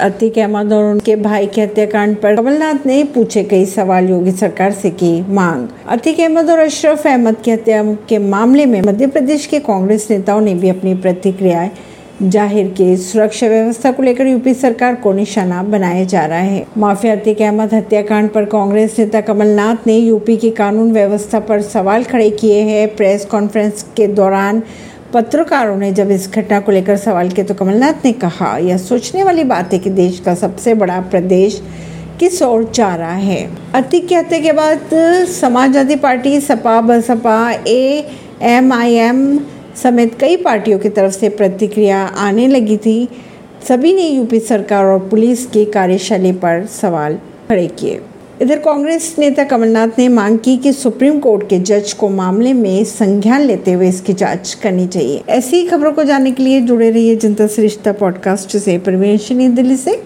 अतीक 0.00 0.38
अहमद 0.38 0.72
और 0.72 0.84
उनके 0.84 1.14
भाई 1.16 1.46
के 1.46 1.60
हत्याकांड 1.60 2.16
पर 2.16 2.36
कमलनाथ 2.36 2.86
ने 2.86 3.02
पूछे 3.04 3.42
कई 3.44 3.64
सवाल, 3.66 4.08
योगी 4.10 4.32
सरकार 4.32 4.72
से 4.72 4.90
की 4.92 5.10
मांग। 5.34 5.66
अतीक 5.88 6.20
अहमद 6.20 6.50
और 6.50 6.58
अशरफ 6.58 7.06
अहमद 7.06 7.36
की 7.44 7.50
हत्या 7.50 7.82
के 8.08 8.18
मामले 8.18 8.66
में 8.66 8.80
मध्य 8.82 9.06
प्रदेश 9.06 9.46
के 9.46 9.60
कांग्रेस 9.60 10.06
नेताओं 10.10 10.40
ने 10.40 10.54
भी 10.54 10.68
अपनी 10.68 10.94
प्रतिक्रियाएँ 10.96 11.70
ज़ाहिर 12.22 12.68
की। 12.68 12.96
सुरक्षा 12.96 13.46
व्यवस्था 13.46 13.92
को 13.92 14.02
लेकर 14.02 14.26
यूपी 14.26 14.54
सरकार 14.54 14.94
को 14.94 15.12
निशाना 15.12 15.62
बनाया 15.64 16.04
जा 16.04 16.24
रहा 16.26 16.38
है। 16.38 16.64
माफिया 16.78 17.16
अतीक 17.16 17.42
अहमद 17.42 17.74
हत्याकांड 17.74 18.30
पर 18.30 18.44
कांग्रेस 18.44 18.98
नेता 18.98 19.20
कमलनाथ 19.20 19.86
ने 19.86 19.96
यूपी 19.96 20.36
की 20.36 20.50
कानून 20.52 20.92
व्यवस्था 20.92 21.40
पर 21.40 21.62
सवाल 21.64 22.04
खड़े 22.04 22.30
किए 22.30 22.60
हैं। 22.62 22.88
प्रेस 22.96 23.24
कॉन्फ्रेंस 23.24 23.82
के 23.96 24.06
दौरान 24.08 24.62
पत्रकारों 25.12 25.76
ने 25.76 25.90
जब 25.92 26.10
इस 26.10 26.28
घटना 26.30 26.58
को 26.60 26.72
लेकर 26.72 26.96
सवाल 26.96 27.28
किया 27.30 27.46
तो 27.46 27.54
कमलनाथ 27.54 28.04
ने 28.04 28.12
कहा, 28.12 28.56
यह 28.58 28.76
सोचने 28.78 29.22
वाली 29.22 29.44
बात 29.44 29.72
है 29.72 29.78
कि 29.78 29.90
देश 29.90 30.18
का 30.20 30.34
सबसे 30.34 30.74
बड़ा 30.74 31.00
प्रदेश 31.00 31.60
किस 32.20 32.42
ओर 32.42 32.70
जा 32.74 32.94
रहा 32.96 33.14
है? 33.14 33.48
अतिक 33.74 34.06
की 34.08 34.14
हत्या 34.14 34.38
के 34.38 34.52
बाद 34.52 34.90
Samajwadi 35.30 35.96
party, 35.96 36.40
Sapa, 36.40 36.80
Basapa, 36.80 37.50
A 37.68 38.10
M 38.42 38.72
I 38.72 38.94
M 38.94 39.38
समेत 39.82 40.18
कई 40.20 40.36
पार्टियों 40.36 40.78
की 40.78 40.88
तरफ़ 40.88 41.12
से 41.12 41.28
प्रतिक्रिया 41.28 42.04
आने 42.18 42.46
लगी 42.46 42.76
थी। 42.76 43.08
सभी 43.68 43.92
ने 43.92 44.08
यूपी 44.08 44.40
सरकार 44.40 44.84
और 44.84 45.08
पुलिस 45.08 45.46
की 45.46 45.64
कार्यशैली 45.64 46.32
पर 46.32 46.64
सवाल 46.66 47.18
खड़े 47.48 47.66
किए। 47.68 48.00
इधर 48.42 48.58
कांग्रेस 48.58 49.16
नेता 49.18 49.44
कमलनाथ 49.44 49.88
ने 49.98 50.08
मांग 50.08 50.38
की 50.38 50.56
कि 50.56 50.72
सुप्रीम 50.72 51.18
कोर्ट 51.18 51.48
के 51.50 51.58
जज 51.58 51.92
को 51.92 52.08
मामले 52.08 52.52
में 52.52 52.84
संज्ञान 52.84 53.40
लेते 53.40 53.72
हुए 53.72 53.88
इसकी 53.88 54.12
जाँच 54.12 54.54
करनी 54.62 54.86
चाहिए। 54.86 55.22
ऐसी 55.28 55.66
खबरों 55.66 55.92
को 55.92 56.04
जानने 56.04 56.30
के 56.30 56.42
लिए 56.42 56.60
जुड़े 56.60 56.90
रहिए 56.90 57.16
जनता 57.16 57.46
श्रेष्ठता 57.46 57.92
पॉडकास्ट 57.92 58.56
से। 58.56 58.78
परवीन, 58.78 59.54
दिल्ली 59.54 59.76
से। 59.76 59.94